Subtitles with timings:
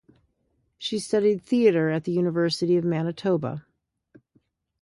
[0.79, 3.67] She studied theatre at the University of Manitoba.